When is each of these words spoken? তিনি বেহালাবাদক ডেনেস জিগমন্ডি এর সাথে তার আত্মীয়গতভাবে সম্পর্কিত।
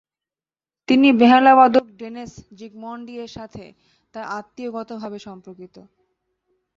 তিনি 0.89 1.07
বেহালাবাদক 1.19 1.85
ডেনেস 1.99 2.31
জিগমন্ডি 2.57 3.13
এর 3.17 3.31
সাথে 3.37 3.63
তার 4.13 4.25
আত্মীয়গতভাবে 4.37 5.17
সম্পর্কিত। 5.27 5.75